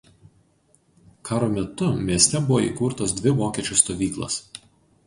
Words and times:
Karo 1.29 1.49
metu 1.57 1.91
mieste 2.09 2.43
buvo 2.49 2.59
įkurtos 2.71 3.15
dvi 3.21 3.37
vokiečių 3.45 3.81
stovyklos. 3.85 4.43